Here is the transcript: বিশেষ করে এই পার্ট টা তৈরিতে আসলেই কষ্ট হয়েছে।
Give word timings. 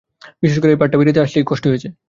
বিশেষ 0.43 0.57
করে 0.61 0.71
এই 0.71 0.79
পার্ট 0.79 0.91
টা 0.91 0.97
তৈরিতে 0.97 1.19
আসলেই 1.21 1.45
কষ্ট 1.47 1.65
হয়েছে। 1.67 1.87